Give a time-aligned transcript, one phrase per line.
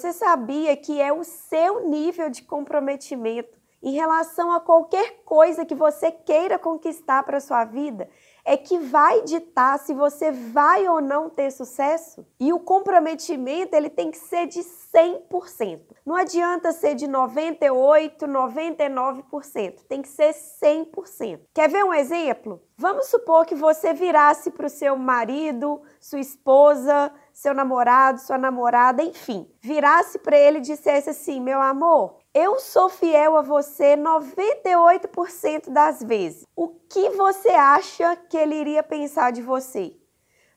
[0.00, 5.74] Você sabia que é o seu nível de comprometimento em relação a qualquer coisa que
[5.74, 8.08] você queira conquistar para sua vida
[8.44, 12.26] é que vai ditar se você vai ou não ter sucesso?
[12.38, 15.80] E o comprometimento, ele tem que ser de 100%.
[16.04, 21.40] Não adianta ser de 98, 99%, tem que ser 100%.
[21.54, 22.62] Quer ver um exemplo?
[22.76, 29.02] Vamos supor que você virasse para o seu marido, sua esposa, seu namorado, sua namorada,
[29.02, 35.68] enfim, virasse para ele e dissesse assim: meu amor, eu sou fiel a você 98%
[35.70, 36.46] das vezes.
[36.54, 39.92] O que você acha que ele iria pensar de você?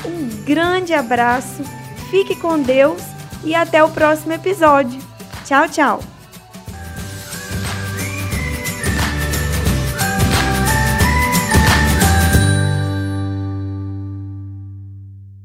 [0.05, 1.63] Um grande abraço,
[2.09, 3.01] fique com Deus
[3.43, 5.04] e até o próximo episódio.
[5.45, 5.99] 教教。